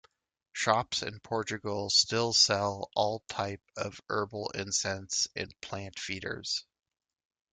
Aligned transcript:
Shops 0.53 1.03
in 1.03 1.19
Portugal 1.19 1.91
still 1.91 2.33
sell 2.33 2.89
all 2.95 3.19
type 3.29 3.61
of 3.77 4.01
herbal 4.09 4.49
incense 4.55 5.27
and 5.35 5.53
plant 5.61 5.99
feeders. 5.99 6.65